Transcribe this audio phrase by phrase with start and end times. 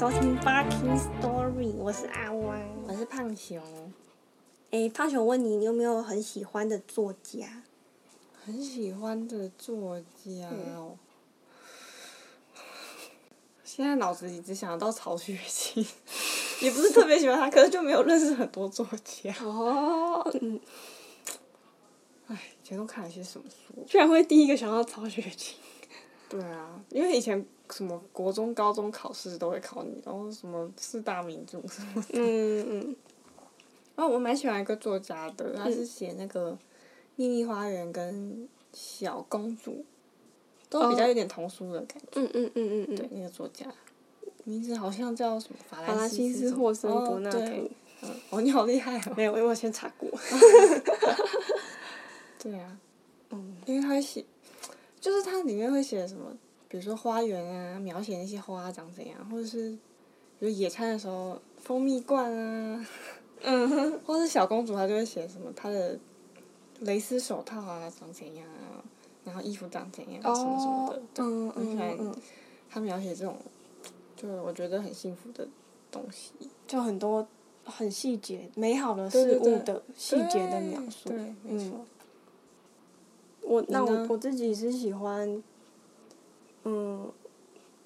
[0.00, 2.58] 收听《Barking Story》，我是阿汪。
[2.88, 3.62] 我是胖熊，
[4.70, 7.62] 诶，胖熊问你，你有没有很喜欢的作家？
[8.42, 10.96] 很喜欢的作家哦。
[13.62, 15.86] 现在脑子里只想到曹雪芹，
[16.64, 19.34] 也不是特别喜欢他，可是就没有认识很多作家。
[19.44, 20.58] 哦，嗯，
[22.28, 23.84] 哎，以前都看了些什么书？
[23.86, 25.58] 居然会第一个想到曹雪芹。
[26.30, 32.08] 对啊，因为以前什么国中、高中考试都会考你，然后什么四大名著什么的。
[32.12, 32.96] 嗯嗯
[33.96, 36.52] 然后我蛮喜欢一个作家的，他是写那个
[37.16, 38.14] 《秘密花园》跟
[38.72, 39.72] 《小公主》，
[40.70, 42.20] 都比较有点童书的感觉。
[42.20, 43.66] 嗯嗯嗯嗯嗯，对，那个作家
[44.44, 47.30] 名字好像叫什么法法兰兰西斯·霍森伯纳
[48.30, 49.12] 哦你好厉害哦。
[49.14, 50.08] 没有，因为我先查过。
[52.42, 52.78] 对啊，
[53.30, 54.24] 嗯因为他写，
[55.00, 56.30] 就是它里面会写什么，
[56.68, 59.70] 比如说花园啊，描写那些花长怎样，或者是
[60.38, 62.86] 比如野餐的时候蜂蜜罐啊，
[63.42, 65.98] 嗯哼，或者是小公主，她就会写什么她的
[66.80, 68.84] 蕾丝手套啊长怎样啊，
[69.24, 72.14] 然后衣服长怎样、什么什么的，对，嗯嗯嗯，
[72.68, 73.36] 她描写这种，
[74.16, 75.48] 就是我觉得很幸福的
[75.90, 76.32] 东西。
[76.66, 77.26] 就很多
[77.64, 81.08] 很细节、美好的事物的细节的描述。
[81.08, 81.84] 对，对没错。
[83.50, 85.42] 我那我我自己是喜欢，
[86.62, 87.10] 嗯，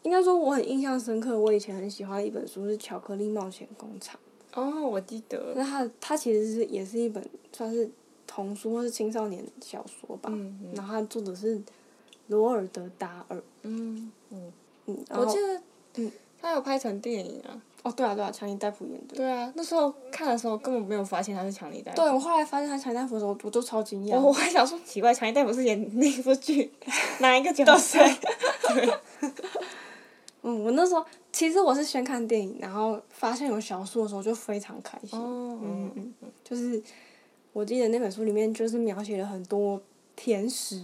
[0.03, 1.39] 应该说我很印象深刻。
[1.41, 4.21] 我以前很喜欢一本书是《巧克力冒险工厂》，
[4.61, 5.55] 哦，我记得。
[5.57, 7.91] 那它它其实是也是一本算是
[8.27, 10.29] 童书或是青少年小说吧。
[10.31, 11.59] 嗯嗯然后它作者是
[12.27, 14.53] 罗尔德·达尔，嗯嗯，
[14.85, 15.63] 嗯，我记得，
[15.95, 16.13] 嗯，
[16.45, 17.57] 他有拍成电影啊。
[17.85, 19.17] 哦，对啊对啊，强尼戴普演的。
[19.17, 21.97] 对啊，那时候看的时候根本没有发现他是强尼戴普。
[22.03, 24.17] 对，我后来发现他强尼戴普的时候，我都超惊讶。
[24.21, 26.71] 我我还想说奇怪，强尼戴普是演那部剧
[27.21, 27.99] 哪一个角色？
[30.43, 35.19] 嗯，我那时候其实我是先看电影，然后发现有小说的时候就非常开心。
[35.19, 36.83] 哦，嗯嗯嗯，就是
[37.55, 39.81] 我记得那本书里面就是描写了很多
[40.17, 40.83] 甜食、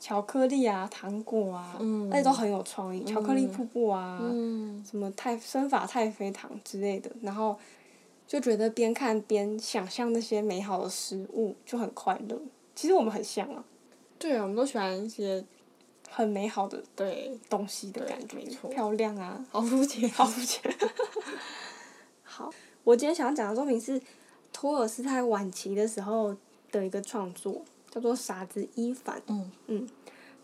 [0.00, 2.10] 巧克力啊、糖果啊，嗯。
[2.10, 7.56] 而且都很有创意，巧克力瀑布啊，嗯，什么太生法太妃糖之类的，然后
[8.26, 12.40] 就觉得边看边想象那些美好的食物，就很快乐。
[12.74, 13.62] 其实我们很像啊，
[14.18, 15.44] 对啊，我们都喜欢一些
[16.08, 18.70] 很美好的对，东西的感觉没，错。
[18.70, 20.74] 漂亮啊，好肤浅， 好肤浅。
[22.24, 22.50] 好，
[22.84, 24.00] 我今天想要讲的作品是
[24.52, 26.34] 托尔斯泰晚期的时候
[26.72, 29.18] 的一个创作，叫做《傻子伊凡》。
[29.26, 29.88] 嗯嗯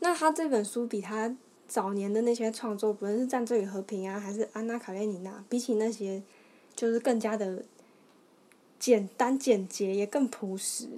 [0.00, 1.34] 那他这本书比他
[1.66, 6.22] 早年的那些创作，不论是《战争与和平》啊，还是《安娜卡列尼娜》，比起那些，
[6.74, 7.64] 就是更加的
[8.78, 10.88] 简单简洁，也更朴实。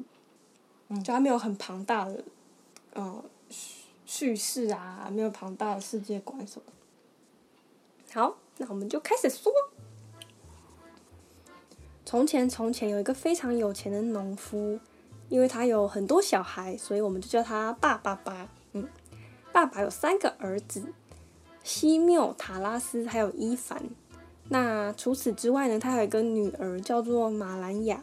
[0.89, 2.25] 嗯就他没有很庞大的，
[2.95, 6.73] 呃，叙叙事啊，没有庞大的世界观什么。
[8.13, 9.53] 好，那我们就开始说。
[12.07, 14.81] 从前，从前有一个非常有钱的农夫，
[15.29, 18.49] 因为他有很多小孩，所以我们就叫他爸爸吧。
[18.73, 18.89] 嗯，
[19.53, 20.93] 爸爸有三个儿子，
[21.63, 23.83] 西缪、塔拉斯还有伊凡。
[24.49, 28.03] 那除此之外呢，他还有一个女儿叫做马兰雅。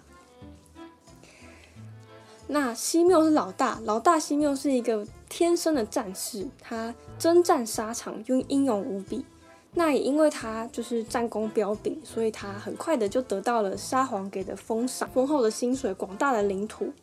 [2.47, 9.25] 那西缪是老大，老大西缪是一个天生的战士，他征战沙场，用英勇无比。
[9.73, 16.93] 那也因为他就是战功彪炳，所以他很快的就得到了沙皇给的封赏、丰厚的薪水、广大的领土。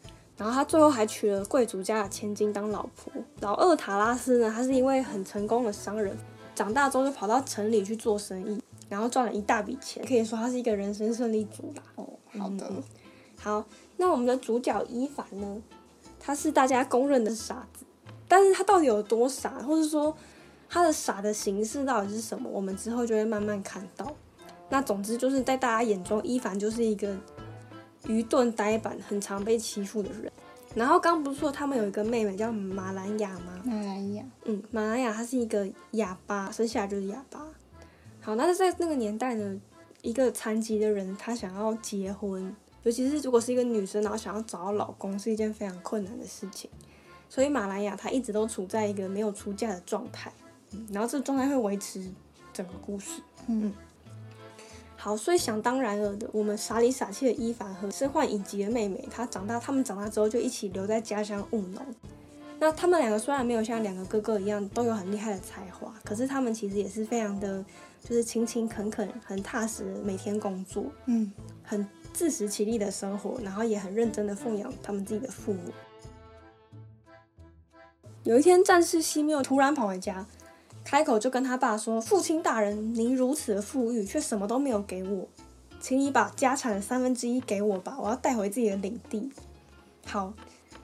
[0.42, 3.12] 然后他最后还娶了贵族家的千金当老婆。
[3.38, 6.18] 老二塔拉斯呢，他是一位很成功的商人，
[6.52, 11.82] 长大之后就跑到城里去做生意，然后赚了一大笔钱，可以说他是一个人生胜利组啦。
[11.94, 12.82] 哦，好的，嗯
[13.38, 13.64] 好，
[13.98, 15.62] 那我们的主角伊凡呢？
[16.18, 17.84] 他是大家公认的傻子，
[18.26, 20.12] 但是他到底有多傻，或者说
[20.68, 24.12] 他的傻的形式到底是什么，我们之后就会慢慢看到。
[24.68, 27.16] 那总之就是在大家眼中，伊凡就是一个
[28.06, 30.30] 愚钝呆板、很常被欺负的人。
[30.74, 33.60] 然后刚不是说他们有一个妹妹叫马兰雅吗？
[33.64, 37.46] 马兰雅，嗯，马兰雅她是一个哑巴，生下来就是哑巴。
[38.20, 39.60] 好，那是在那个年代呢，
[40.00, 46.70] 一个残疾的人他想要结婚，尤其是如果是一个女生，然后想要找到老公，是一件非常困难的事情。
[47.28, 50.32] 所以马兰雅她一直都处在一个没有出嫁的状态，
[50.70, 52.10] 嗯，然后这个状态会维持
[52.52, 53.20] 整个故事。
[53.46, 53.72] 嗯
[55.02, 61.84] 好，所以想当然了的，我们傻里傻气的伊凡和身患隐疾的妹妹，她长大，他们长大之后就一起留在家乡务农。
[62.60, 67.64] 那他们两个虽然没有像两个哥哥一样都有很厉害的才华，可是他们其实也是非常的，
[68.00, 71.32] 就是勤勤恳恳、很踏实每天工作，嗯
[71.64, 75.72] 很自食其力的生活，然后也很认真的奉养他们自己的父母。
[78.22, 80.24] 有一天，战士西缪突然跑回家，
[80.84, 85.26] 开口就跟他爸说：“父亲大人，您如此的富裕，却什么都没有给我，
[85.80, 89.30] 请你把家产的三分之一给我吧，我要带回自己的领地。”
[90.04, 90.32] 好，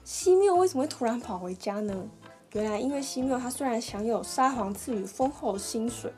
[0.03, 2.07] 西缪为什么会突然跑回家呢？
[2.53, 6.11] 原来因为西缪他虽然享有沙皇赐予丰厚的薪水，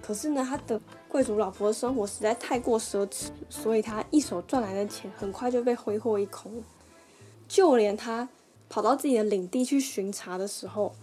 [0.00, 6.62] 可是呢，他的贵族老婆的生活实在太过奢侈，所以他一手赚来的钱很快就被挥霍一空。
[7.48, 8.28] 就连他
[8.68, 10.94] 跑到自己的领地去巡查的时候，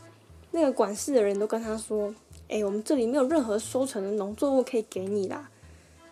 [0.51, 2.13] 那个管事的人都跟他说
[2.50, 5.50] ：“哎，我们这里没有任何收成的农作物可以给你啦，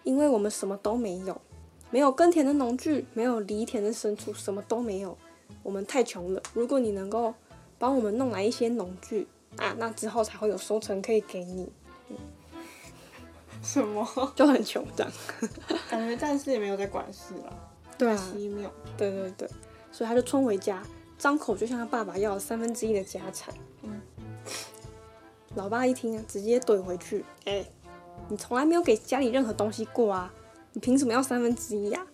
[0.03, 1.41] 因为我们什么都没有，
[1.89, 5.17] 没有耕田的农具，没有犁田的牲畜，什么都没有，
[5.63, 6.41] 我们太穷了。
[6.53, 7.33] 如果你能够
[7.79, 11.69] 帮我们弄来一些农具啊，那之后才会有收成可以给你。
[13.63, 14.07] 什么？
[14.35, 15.11] 就很穷这样。
[15.89, 17.71] 感觉战士也没有在管事了。
[17.97, 19.49] 对啊，西缪，对对对，
[19.91, 20.83] 所以他就冲回家，
[21.17, 23.51] 张口就向他爸爸要了三分之一的家产。
[23.81, 23.99] 嗯，
[25.57, 27.65] 老爸一听啊，直接怼回去：“哎、
[28.29, 30.31] 你从来没有给家里任何东西过啊，
[30.73, 32.05] 你凭什么要三分之一呀？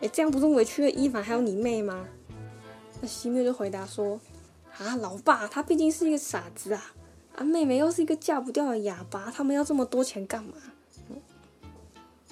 [0.00, 2.06] 哎，这样不是委屈了伊凡还有你妹吗？”
[3.02, 4.20] 那西缪就回答说
[4.78, 6.94] ：“啊，老爸，他毕竟是一个傻子啊，
[7.34, 10.54] 啊，妹妹又是一个嫁不掉的哑巴，他们要这么多钱干嘛？”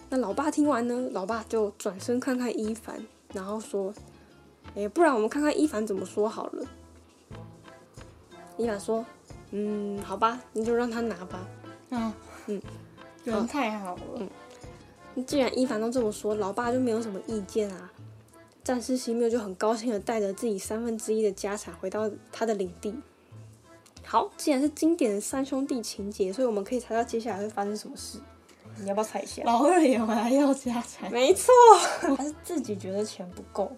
[0.09, 3.93] 那老爸听完呢，老爸就转身看看伊凡，然后说
[4.77, 6.65] ：“哎，不然我们看看伊凡怎么说好了。”
[8.57, 9.05] 伊凡说
[9.51, 11.49] ：“嗯，好吧，你就让他拿吧。
[11.91, 12.15] 啊，
[12.47, 12.61] 嗯，
[13.25, 14.29] 人太好了。
[15.27, 17.91] 既然伊凡都这么说，老爸就没有什么意见啊。”
[18.63, 22.95] 战士西缪就很高兴的带着自己三分之一的家产回到他的领地。
[24.05, 28.19] 好，既然是经典的三兄弟情节，所以我们可以猜到接下来会发生什么事。
[28.79, 29.43] 你要不要猜一下？
[29.45, 31.53] 老二也回来要家产，没错，
[32.17, 33.73] 他是自己觉得钱不够。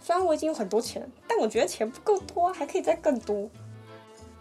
[0.00, 3.48] 虽然我已经有很多钱，但我觉得钱不够多啊，还可以再更多。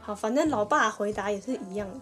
[0.05, 1.99] 好，反正老爸回答也是一样的，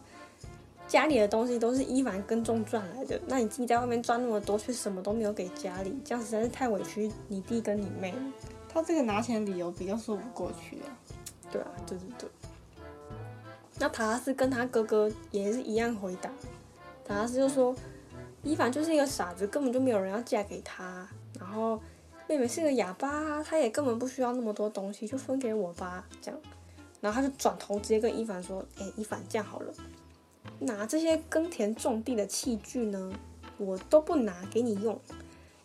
[0.89, 8.21] 家里的东西都是伊凡耕种赚来的，那你自己在外面赚那么多，却什么都没有给家里，这样实在是太委屈你弟跟你妹了。
[8.67, 10.91] 他这个拿钱理由比较说不过去啊。
[11.50, 12.29] 对啊，对对对。
[13.79, 16.29] 那塔拉斯跟他哥哥也是一样回答，
[17.05, 17.73] 塔拉斯就说
[18.41, 21.07] 伊凡就是一个傻子，根本就没有人要嫁给他。
[21.39, 21.79] 然后
[22.27, 26.39] 妹妹是个哑巴，她也根本不需要那么多东西，就分给我吧，这样。
[27.03, 29.73] 然后他就转头直接跟伊凡说：“哎，伊凡，这样好了，
[30.59, 33.11] 拿这些耕田种地的器具呢，
[33.57, 34.97] 我都不拿给你用，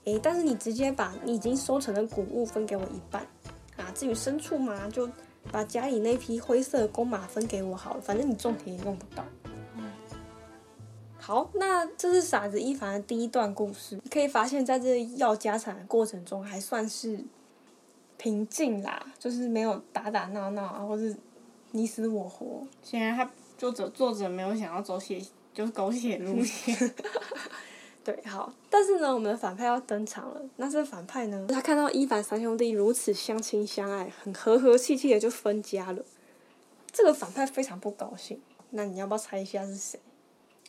[0.05, 3.23] 哎，但是你直接把你已经收成的谷物分给我一半
[3.77, 3.87] 啊。
[3.95, 5.09] 至于牲畜嘛，就
[5.53, 9.25] 把家里那匹灰色的公马分给我好了，反正你种田也用不到。”
[11.17, 14.01] 好，那这是傻子伊凡的第一段故事。
[14.11, 17.23] 可以发现，在这要家产的过程中，还算是
[18.17, 21.15] 平静啦，就是没有打打闹闹啊，或是
[21.73, 22.67] 你死我活。
[22.83, 25.21] 显然他作者作者没有想要走写，
[25.53, 26.95] 就是狗血路线。
[28.05, 30.41] 对，好，但是呢，我们的反派要登场了。
[30.57, 36.03] 那这个反派呢，他看到伊凡三兄弟如此相亲相爱，很和和气气的就分家了。
[36.91, 38.41] 这个反派非常不高兴。
[38.71, 40.01] 那你要不要猜一下是谁？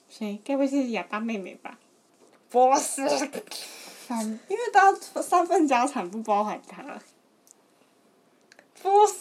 [0.10, 0.40] 谁？
[0.44, 1.80] 该不会是哑巴妹妹吧？
[2.50, 3.08] 不是，
[4.08, 7.00] 三， 因为大家三份家产不包含他。
[8.82, 9.14] 不是。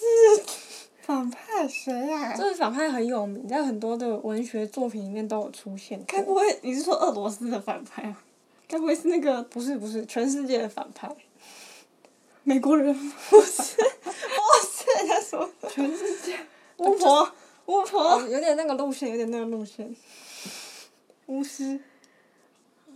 [1.09, 5.99] 反派谁呀、这个反派很有名，在很多的文学作品里面都有出现。
[6.07, 8.23] 该不会你是说俄罗斯的反派啊？
[8.69, 11.11] 该不会是那个不是不是全世界的反派？
[12.45, 12.95] 美国人？
[13.31, 13.75] 不是，
[14.05, 14.12] 不
[14.67, 16.38] 是，他说全世界
[16.77, 17.33] 巫婆，
[17.65, 19.97] 巫婆，哦，有点那个路线，有点那个路线。
[21.25, 21.81] 巫师，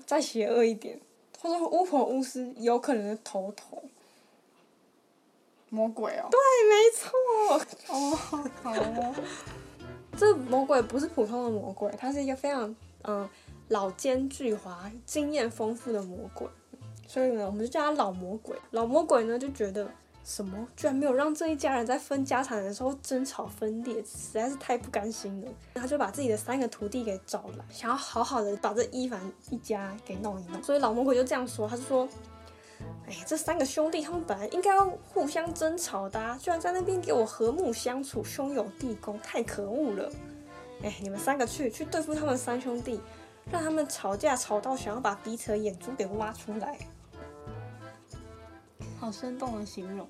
[0.04, 1.00] 再邪恶一点，
[1.40, 3.83] 或者说巫婆、巫师有可能是头头。
[5.73, 6.29] 魔鬼哦。
[6.31, 6.38] 对，
[6.69, 7.95] 没错。
[7.95, 8.14] 哦，
[8.62, 9.14] 好哦。
[10.19, 13.26] 这魔鬼不是普通的魔鬼，他是一个非常嗯
[13.69, 16.47] 老奸巨猾、经验丰富的魔鬼，
[17.09, 18.55] 所以呢，我们就叫他老魔鬼。
[18.73, 19.91] 老魔鬼呢就觉得
[20.23, 25.50] 什么居然没有让这一家人在分家产的时候争吵分裂，实在是太不甘心了。
[25.75, 30.62] 他就把自己的三个徒弟给找来，想要好好的把这伊凡一家给弄一弄。
[30.62, 32.07] 所以老魔鬼就这样说，他就说。
[33.07, 40.11] 哎，这三个兄弟他们本来应该要互相争吵的、啊，居然在那边给我和睦相处，兄友弟恭，太可恶了！
[40.83, 43.01] 哎，你们三个去去对付他们三兄弟，
[43.51, 46.79] 让他们吵架吵到想要把彼此的眼珠给挖出来。
[48.99, 50.07] 好生动的形容。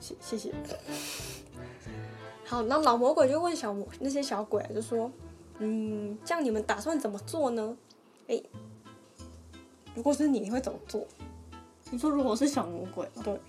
[0.00, 0.54] 谢谢谢。
[2.44, 5.10] 好，那老魔鬼就问小魔那些小鬼就说
[5.60, 7.76] ：“嗯，这样你们打算怎么做呢？
[8.28, 8.42] 哎，
[9.94, 11.06] 如果是你，你会怎么做？”
[11.90, 13.40] 你说如果是小魔鬼，对，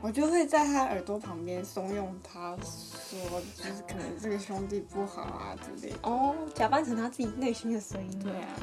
[0.00, 3.18] 我我就会在他耳朵旁边怂恿他说，
[3.56, 5.98] 就是可能这个兄弟不好啊之类的。
[6.02, 8.22] 哦，假扮成他自己内心的声音。
[8.22, 8.54] 对啊，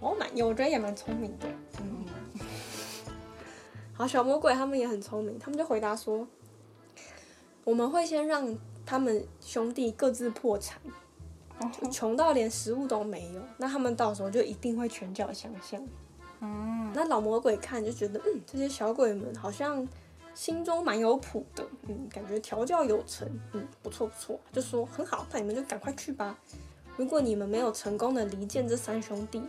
[0.00, 1.46] 我蛮有，我觉得也蛮聪明的。
[1.78, 2.06] 嗯，
[3.92, 6.26] 好，小魔鬼他们也很聪明，他们就回答说
[7.62, 8.56] ：“我们会先让
[8.86, 10.90] 他们兄弟各自破产，就
[11.90, 15.82] 穷到连食物都没有，那他们到时候就一定会拳脚相向。”
[16.40, 19.88] 嗯，那老魔鬼看就觉得，嗯，这些小鬼们好像
[20.34, 26.38] 心中蛮有谱的，嗯，感觉调教有成，嗯，不错不错，就说很好，那你们就赶快去吧。
[26.96, 29.42] 如果你们没有成功的离间这三兄弟，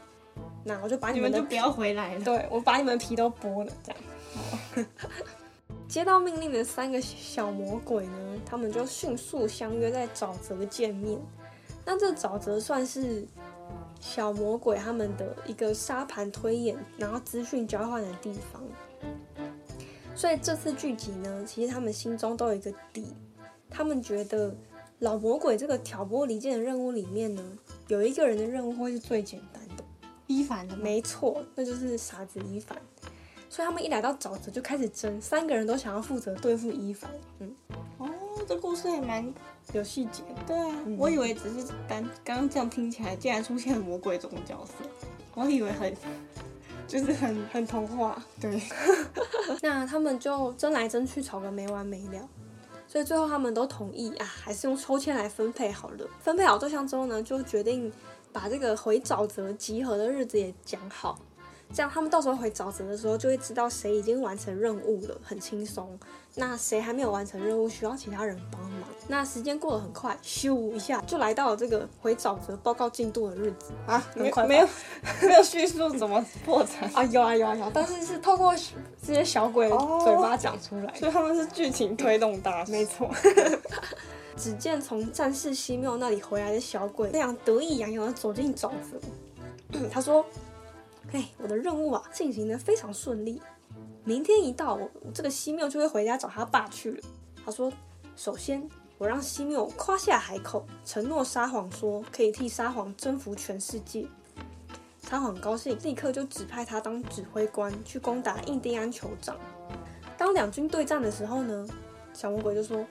[0.63, 2.23] 那我就把你们就不要回来了。
[2.23, 4.85] 对我把你们皮都剥了，这样。
[5.89, 11.19] 接到命令的三个小魔鬼呢，他们就迅速相约在沼泽见面。
[11.89, 13.25] 那这沼泽算是
[13.97, 18.61] 小魔鬼他们的一个沙盘推演，然后资讯交换的地方。
[20.13, 23.07] 所以这次聚集呢，其实他们心中都有一个底，
[23.69, 24.53] 他们觉得
[24.99, 27.41] 老魔鬼这个挑拨离间的任务里面呢，
[27.87, 29.83] 有一个人的任务会是最简单的。
[30.25, 30.75] 伊凡的？
[30.75, 32.77] 没错，那就是傻子伊凡。
[33.49, 37.09] 所以他们一来到沼泽就开始争，三个人都想要负责对付伊凡。
[37.39, 37.55] 嗯，
[37.97, 38.09] 哦，
[38.45, 39.33] 这故事也蛮
[39.73, 40.23] 有细节。
[40.45, 44.73] 对啊，嗯我以为只是单刚刚这样听起来，竟然出现了魔鬼这种角色，
[45.35, 45.93] 我以为很
[46.87, 48.21] 就是很很童话。
[48.39, 48.61] 对，
[49.61, 52.27] 那他们就争来争去，吵个没完没了。
[52.87, 56.07] 所以最后他们都同意啊，还是用抽签来分配好了。
[56.21, 57.91] 分配好对象之后呢，就决定
[58.31, 61.19] 把这个回沼泽集合的日子也讲好，
[61.73, 65.99] 这样他们到时候回沼泽的时候就会知道谁已经完成任务了，很轻松。
[66.35, 68.83] 那谁还没有完成任务，需要其他人帮忙。
[69.07, 74.67] 那时间过得很快，咻一下就来到了这个回沼泽报告进度的日子啊，很快吧没没有
[75.29, 77.03] 没有叙述怎么破产，啊！
[77.05, 78.53] 有啊有啊有啊，但是是透过
[79.05, 80.99] 这些小鬼嘴巴讲出来的。
[80.99, 82.71] 所以他们是剧情推动大师。
[82.71, 83.09] 没错。
[84.37, 89.79] 只见从战士西缪那里回来的小鬼非常得意洋洋的走进沼泽。
[89.89, 90.23] 他说
[91.09, 93.41] ：“嘿，我的任务啊，进行的非常顺利。
[94.03, 97.01] 明天一到，我这个西缪就会回家找他爸去了。”
[97.45, 97.71] 他说
[98.15, 104.05] ：“首先，我让西缪夸下海口，承诺撒谎说可以替撒谎征服全世界。”
[104.99, 109.37] 撒谎高兴，立刻就指派他当指挥官去攻打印第安酋长。
[110.17, 111.65] 当两军对战的时候呢，
[112.13, 112.85] 小魔鬼就说：“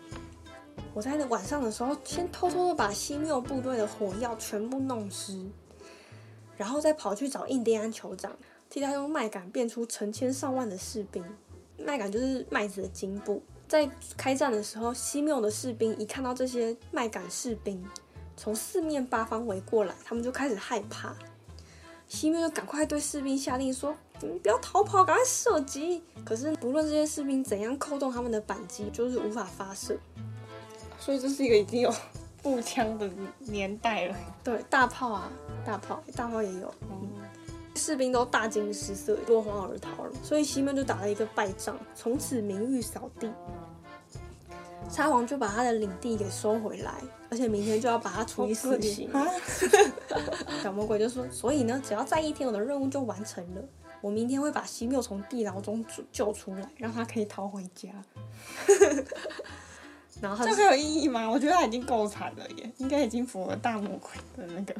[0.94, 5.44] 我在晚上的时候，先偷偷的把西缪部队的火药全部弄湿，
[6.56, 8.36] 然后再跑去找印第安酋长，
[8.68, 11.24] 替他用麦秆变出成千上万的士兵。
[11.78, 13.42] 麦秆就是麦子的茎部。
[13.68, 17.84] 在开战的时候，西缪的士兵一看到这些麦秆士兵
[18.36, 21.14] 从四面八方围过来，他们就开始害怕。
[22.08, 29.98] 西缪就赶快对士兵下令说：“你们不要逃跑，赶快射击！”可是不论这些士兵怎样扣动他们的扳机，就是无法发射。
[31.00, 31.92] 所以这是一个已经有
[32.46, 33.10] 步枪的
[33.40, 34.16] 年代了。
[34.44, 35.28] 对，大炮啊，
[35.64, 36.72] 大炮，大炮也有。
[37.74, 40.12] 士兵都大惊失色，落荒而逃了。
[40.22, 43.28] 所以西缪就打了一个败仗，从此名誉扫地。
[44.88, 46.94] 沙皇就把他的领地给收回来，
[47.30, 49.10] 而且明天就要把他处以死刑。
[49.10, 49.26] 啊！
[50.62, 53.62] 小魔鬼就说：“所以呢，只要在一天，我的任务就完成了。
[54.00, 57.88] 我明天会把西缪从地牢中救救出来，让他可以逃回家。”
[60.20, 61.30] 然这个有意义吗？
[61.30, 64.74] 我觉得他已经够惨了耶，应该已经符合大魔鬼的那个。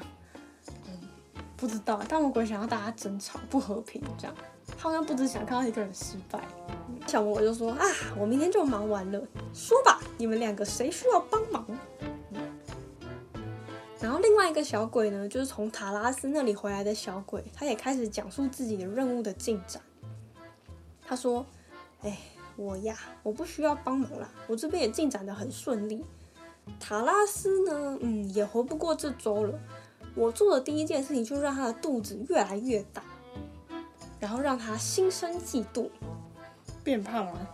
[1.56, 4.34] 不知道，大魔鬼想要大家争吵不和平，这样
[4.66, 6.38] 他好像不只想看到一个人失败。
[7.06, 7.84] 小魔鬼就说：“啊，
[8.18, 9.18] 我明天就忙完了，
[9.54, 11.66] 说吧，你们两个谁需要帮忙？”
[14.00, 19.80] 然后另外一个小鬼呢，就是从塔拉斯那里回来的小鬼，他也开始讲述自己的任务的进展。
[21.06, 21.46] 他说
[22.02, 22.18] ：“哎，
[22.56, 26.04] 我呀，我不需要帮忙啦，我这边也进展的很顺利。
[26.80, 29.58] 塔拉斯呢，嗯，也活不过这周了。
[30.14, 33.04] 我做的第一件事情就是让他的肚子越来越大，
[34.18, 35.90] 然后让他心生嫉妒。
[36.82, 37.50] 变胖了？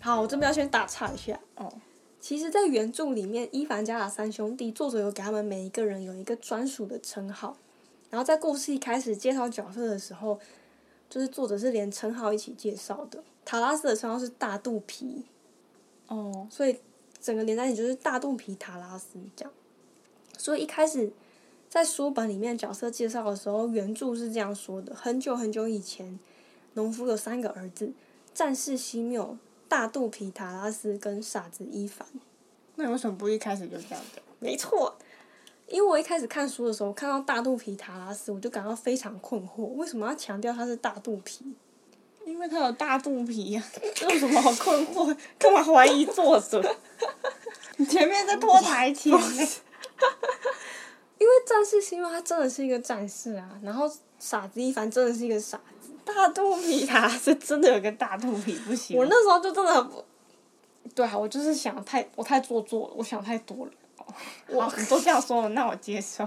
[0.00, 1.40] 好，我这边要先打岔一下。
[1.56, 1.72] 哦，
[2.20, 7.56] 其实，在原著里面，伊凡家的三兄弟，作者有给他们每一个人有一个专属的称号。
[8.10, 10.38] 然后在故事一开始介绍角色的时候，
[11.08, 13.22] 就是作者是连称号一起介绍的。
[13.48, 15.24] 塔拉斯的称号是大肚皮，
[16.08, 16.78] 哦，所以
[17.18, 19.50] 整个连在一起就是大肚皮塔拉斯这样。
[20.36, 21.10] 所以一开始
[21.66, 26.20] 在书本里面角色介绍的时候，原著是这样说的：很久很久以前，
[26.74, 27.90] 农夫有三个儿子，
[28.34, 32.06] 战士西缪、大肚皮塔拉斯跟傻子伊凡。
[32.74, 34.22] 那为什么不一开始就这样讲？
[34.40, 34.94] 没错，
[35.68, 41.54] 因为我一开始看书的时候看到大肚皮塔拉斯，我就感到非常困惑，为什么要强调他是大肚皮？
[42.28, 43.62] 因为他有大肚皮呀、
[43.94, 45.16] 这 有什么好困惑？
[45.38, 46.62] 干嘛怀疑作者？
[47.78, 49.10] 你 前面在拖台前。
[51.18, 55.90] 因为战士希望他真的是一个战士啊，然后傻子一凡真的是一个傻子。
[56.04, 58.96] 大肚皮他是真的有个大肚皮，不行。
[58.96, 60.04] 我那时候就真的很不，
[60.94, 63.72] 对啊，我就是想太我太做作了，我想太多了。
[64.48, 66.24] 我你都这样说了，那我接受。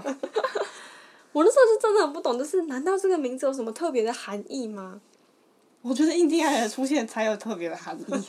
[1.32, 5.00] 我那时候是真的很不懂，就是难道这个名字有什么特别的含义吗？
[5.82, 8.24] 我觉得印第安人的出现才有特别的含义。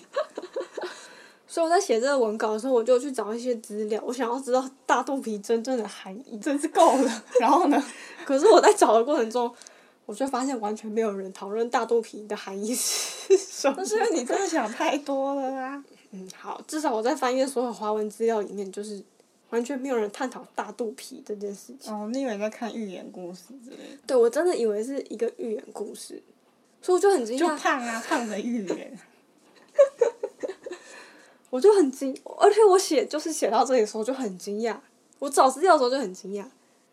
[1.47, 6.39] 所以我在写这个文稿的时候，我就去找一些资料，我想要知道大肚皮真正的含义。
[6.39, 7.23] 真是够了。
[7.39, 7.81] 然后呢？
[8.25, 9.53] 可是我在找的过程中，
[10.07, 13.75] 我就发现完全没有人讨论大肚皮的含义是什么。
[13.77, 15.83] 那是你真的想太多了啊。
[16.09, 19.03] 嗯，好，至少我在翻阅所有华文资料里面，就是
[19.51, 21.93] 完全没有人探讨大肚皮这件事情。
[21.93, 23.99] 哦，你以为在看寓言故事之类的？
[24.07, 26.19] 对，我真的以为是一个寓言故事，
[26.83, 28.99] 所以我就很惊讶就讶，胖啊，胖的寓言。
[31.49, 34.75] 我就很惊，而且我写就是写到这里的时候就很惊讶，
[35.19, 36.43] 我找资料的时候就很惊讶，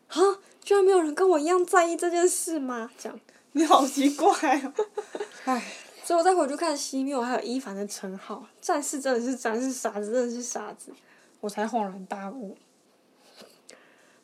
[0.09, 2.91] 啊，居然没有人跟我一样在意这件事吗？
[2.97, 3.19] 这样，
[3.53, 4.31] 你好奇怪
[4.61, 4.73] 哦。
[5.47, 5.73] 唉，
[6.05, 10.93] 所以我再回去看西缪还有伊凡的称号，战士真的是战士，傻子真的是傻子，
[11.41, 12.57] 我才恍然大悟。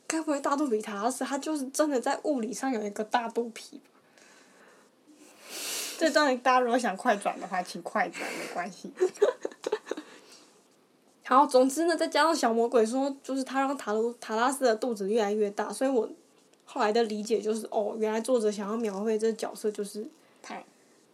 [0.07, 3.96] 该不会大肚皮塔拉斯他就是真的在物理上有一个大肚皮吧？
[5.99, 8.93] 这段大家如果想快转的话，请快转，没关系。
[11.25, 16.09] 好，总之呢，再加上小魔鬼说，就是他让塔罗塔拉斯的肚子越来越大，所以我
[16.65, 20.07] 后来的理解就是，哦，原来作者想要描绘这角色就是，
[20.43, 20.65] 太。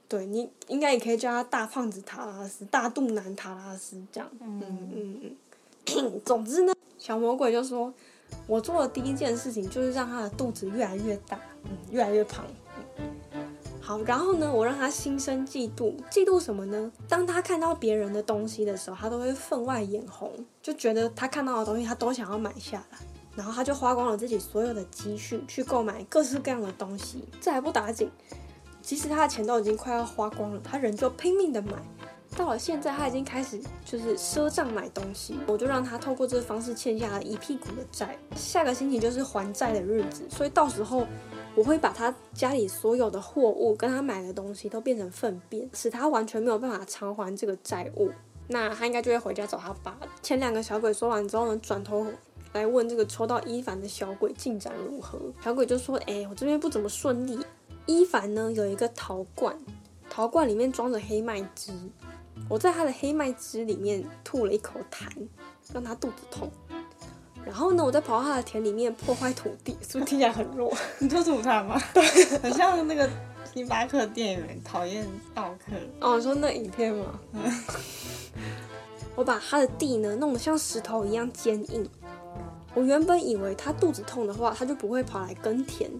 [0.08, 4.28] 对你应该也可以叫他大胖子塔拉斯、大肚腩塔拉斯这样。
[4.40, 4.62] 嗯
[4.94, 6.20] 嗯嗯。
[6.22, 7.90] 总之呢，小魔鬼就说，
[8.46, 12.44] 我做的第一件事情就是让他的肚子越来越大，嗯，越来越胖。
[13.84, 16.90] 好，然后呢，我让他心生嫉妒，嫉妒什么呢？
[17.08, 22.98] 当他看到别人的东西的时候，他都会分外眼红，就觉得他看到的东西他都想要买下来，
[23.34, 27.24] 然后他就花光了自己所有的积蓄去购买各式各样的东西。
[27.40, 28.08] 这还不打紧，
[28.80, 31.72] 即使他的钱都已经快要花光了，他仍旧拼命的买。
[32.34, 38.16] 到了现在，他已经开始就是赊账买东西，我就让他透过这个方式欠下了一屁股的债。
[38.34, 41.06] 下个星期就是还债的日子，所以到时候
[41.54, 48.10] 我会把他家里所有的货物跟他买的东西都变成粪便，使他完全没有办法偿还这个债务。
[48.48, 49.96] 那他应该就会回家找他爸。
[50.22, 52.06] 前两个小鬼说完之后呢，转头
[52.52, 55.18] 来问这个抽到伊凡的小鬼进展如何。
[55.42, 57.38] 小鬼就说：“哎、我这边不怎么顺利。
[57.86, 59.56] 伊凡呢有一个陶罐，
[60.08, 61.72] 陶罐里面装着黑麦汁，
[62.48, 65.06] 我在他的黑麦汁里面吐了一口痰，
[65.72, 66.50] 让他肚子痛。
[67.44, 70.72] 然后呢，我再跑到他的田里面破坏土地，是不是听起来很弱？
[70.98, 71.80] 你吐吐他吗？
[71.92, 72.02] 对，
[72.38, 73.08] 很像那个
[73.52, 75.72] 星巴克店员讨厌奥克。
[76.00, 77.18] 哦，你说那影片吗？
[79.14, 81.86] 我把他的地呢弄得像石头一样坚硬。
[82.74, 85.90] 我原本以为他肚子痛的话，他就不会跑来耕田。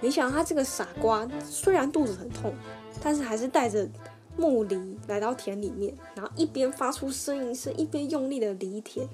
[0.00, 2.54] 没想到他这个傻瓜，虽然肚子很痛，
[3.02, 3.86] 但是还是带着
[4.38, 9.06] 木犁来到田里面，然后一边发出呻吟声，一边用力的犁田。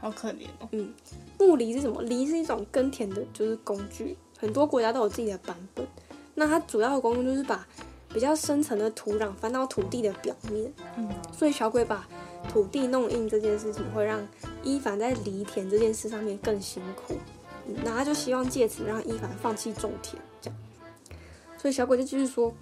[0.00, 0.68] 好可怜哦。
[0.72, 0.92] 嗯
[1.38, 2.02] 木犁是什么？
[2.02, 5.86] 犁是一种耕田的，就是工具，很多国家都有自己的版本。
[6.34, 7.66] 那它主要的功用就是把
[8.08, 10.72] 比较深层的土壤翻到土地的表面。
[10.96, 12.08] 嗯，所以小鬼把
[12.48, 14.26] 土地弄硬这件事情，会让
[14.62, 17.14] 伊凡在犁田这件事上面更辛苦。
[17.66, 20.58] 嗯，那他就希望借此让伊凡放弃种田，这样。
[21.58, 22.54] 所以小鬼就继续说，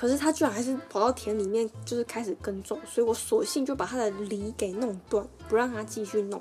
[0.00, 6.40] 可是他居然还是跑到田里面，就是开始耕种，所以我索性就把他的犁给弄断，不让他继续弄。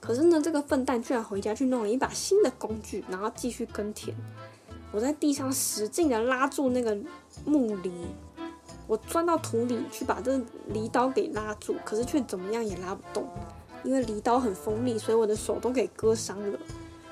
[0.00, 4.16] 可是呢，这个笨蛋居然回家去弄了一把新的工具，然后继续耕田。
[4.92, 6.96] 我在地上使劲的拉住那个
[7.44, 7.92] 木犁，
[8.86, 13.28] 我钻到土里去把这犁刀给拉住，可是却怎么样也拉不动，
[13.84, 16.58] 因为犁刀很锋利，所以我的手都给割伤了。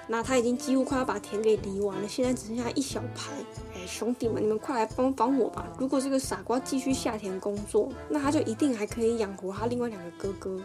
[0.06, 3.32] 那他已经几乎快要把田给犁完了，现在只剩下一小排。
[3.74, 5.66] 哎，兄弟们，你们快来帮帮我吧！
[5.78, 10.60] 如果这个傻瓜继续下田工作，那他就一定还可以养活他另外两个哥哥。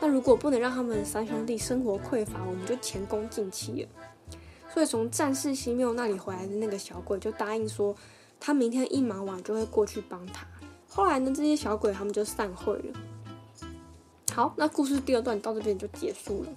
[0.00, 3.88] 那如果不能让他们三兄弟生活匮乏，我们就前功尽弃了。
[4.72, 7.94] 所以从战士西缪那里回来的那个小鬼就答应说，
[8.40, 10.44] 他明天一忙完就会过去帮他。
[10.88, 12.94] 后来呢，这些小鬼他们就散会了。
[14.32, 16.48] 好，那故事第二段到这边就结束了。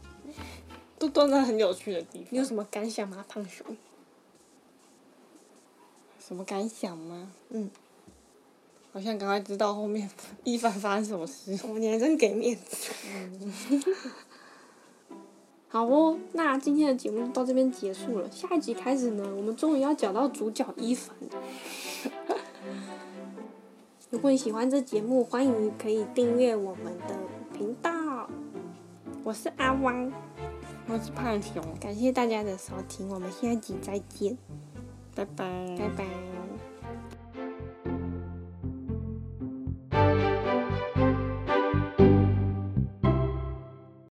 [1.00, 2.28] 都都在很有趣的地方。
[2.32, 3.76] 你有什么感想吗，胖熊？
[6.20, 7.32] 什么感想吗？
[7.50, 7.70] 嗯，
[8.92, 10.10] 好像赶快知道后面
[10.44, 11.54] 一凡发生什么事。
[11.64, 12.92] 哦，你还真给面子。
[15.70, 18.32] 好哦，那今天的节目到这边结束了。
[18.32, 21.16] 下一集开始呢，我们终于要讲到主角伊凡。
[24.10, 27.20] 如果你喜欢这节目，欢迎可以订阅我们的
[27.54, 28.30] 频道。
[29.26, 30.10] 我是阿汪，
[30.90, 34.38] 我是胖熊，感谢大家的收听，我们下集再见，
[35.14, 36.37] 拜拜，拜拜。